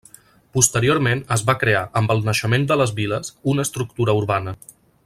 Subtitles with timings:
[0.57, 4.57] Posteriorment es va crear, amb el naixement de les viles, una estructura urbana.